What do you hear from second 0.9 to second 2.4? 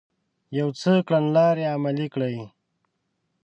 کړنلارې عملي کړې